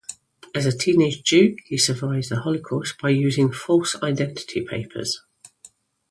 [0.55, 5.21] As a teenage Jew, he survived the Holocaust by using false identity papers.